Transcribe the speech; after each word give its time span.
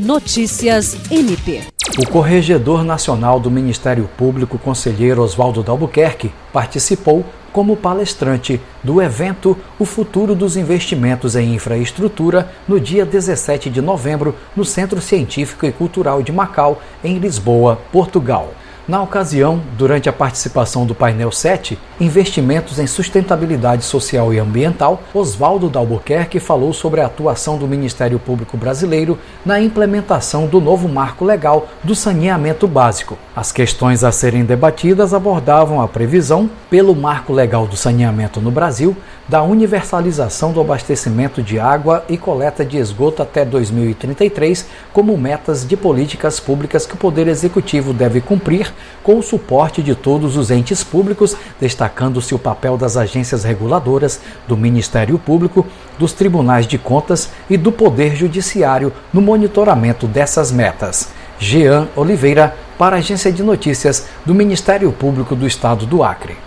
Notícias 0.00 0.96
MP. 1.10 1.60
O 1.98 2.08
Corregedor 2.08 2.82
Nacional 2.82 3.38
do 3.38 3.50
Ministério 3.50 4.08
Público, 4.16 4.58
conselheiro 4.58 5.20
Oswaldo 5.20 5.62
Dalbuquerque, 5.62 6.32
participou 6.50 7.22
como 7.52 7.76
palestrante 7.76 8.58
do 8.82 9.02
evento 9.02 9.54
O 9.78 9.84
Futuro 9.84 10.34
dos 10.34 10.56
Investimentos 10.56 11.36
em 11.36 11.54
Infraestrutura 11.54 12.50
no 12.66 12.80
dia 12.80 13.04
17 13.04 13.68
de 13.68 13.82
novembro 13.82 14.34
no 14.56 14.64
Centro 14.64 15.02
Científico 15.02 15.66
e 15.66 15.72
Cultural 15.72 16.22
de 16.22 16.32
Macau, 16.32 16.80
em 17.04 17.18
Lisboa, 17.18 17.78
Portugal. 17.92 18.54
Na 18.90 19.00
ocasião, 19.00 19.62
durante 19.78 20.08
a 20.08 20.12
participação 20.12 20.84
do 20.84 20.96
painel 20.96 21.30
7, 21.30 21.78
Investimentos 22.00 22.80
em 22.80 22.88
Sustentabilidade 22.88 23.84
Social 23.84 24.34
e 24.34 24.38
Ambiental, 24.40 25.00
Oswaldo 25.14 25.68
Dalbuquerque 25.68 26.40
falou 26.40 26.72
sobre 26.72 27.00
a 27.00 27.06
atuação 27.06 27.56
do 27.56 27.68
Ministério 27.68 28.18
Público 28.18 28.56
Brasileiro 28.56 29.16
na 29.46 29.60
implementação 29.60 30.46
do 30.46 30.60
novo 30.60 30.88
marco 30.88 31.24
legal 31.24 31.68
do 31.84 31.94
saneamento 31.94 32.66
básico. 32.66 33.16
As 33.36 33.52
questões 33.52 34.02
a 34.02 34.10
serem 34.10 34.44
debatidas 34.44 35.14
abordavam 35.14 35.80
a 35.80 35.86
previsão, 35.86 36.50
pelo 36.68 36.96
marco 36.96 37.32
legal 37.32 37.68
do 37.68 37.76
saneamento 37.76 38.40
no 38.40 38.50
Brasil, 38.50 38.96
da 39.28 39.42
universalização 39.42 40.52
do 40.52 40.60
abastecimento 40.60 41.40
de 41.40 41.60
água 41.60 42.04
e 42.08 42.18
coleta 42.18 42.64
de 42.64 42.78
esgoto 42.78 43.22
até 43.22 43.44
2033 43.44 44.66
como 44.92 45.16
metas 45.16 45.64
de 45.64 45.76
políticas 45.76 46.40
públicas 46.40 46.84
que 46.84 46.94
o 46.94 46.98
Poder 46.98 47.28
Executivo 47.28 47.92
deve 47.92 48.20
cumprir 48.20 48.72
com 49.02 49.18
o 49.18 49.22
suporte 49.22 49.82
de 49.82 49.94
todos 49.94 50.36
os 50.36 50.50
entes 50.50 50.84
públicos, 50.84 51.36
destacando-se 51.60 52.34
o 52.34 52.38
papel 52.38 52.76
das 52.76 52.96
agências 52.96 53.44
reguladoras, 53.44 54.20
do 54.46 54.56
Ministério 54.56 55.18
Público, 55.18 55.66
dos 55.98 56.12
tribunais 56.12 56.66
de 56.66 56.78
contas 56.78 57.30
e 57.48 57.56
do 57.56 57.72
Poder 57.72 58.14
Judiciário 58.14 58.92
no 59.12 59.20
monitoramento 59.20 60.06
dessas 60.06 60.50
metas. 60.50 61.08
Jean 61.38 61.88
Oliveira, 61.96 62.54
para 62.78 62.96
a 62.96 62.98
Agência 62.98 63.32
de 63.32 63.42
Notícias 63.42 64.06
do 64.24 64.34
Ministério 64.34 64.92
Público 64.92 65.34
do 65.34 65.46
Estado 65.46 65.86
do 65.86 66.02
Acre. 66.04 66.36